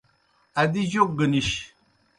[0.61, 1.49] ادی جوک گہ نِش۔